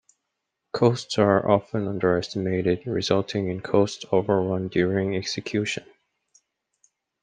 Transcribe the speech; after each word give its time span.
Costs 0.73 1.19
are 1.19 1.47
often 1.47 1.87
underestimated, 1.87 2.87
resulting 2.87 3.49
in 3.49 3.61
cost 3.61 4.03
overrun 4.11 4.67
during 4.67 5.15
execution. 5.15 5.85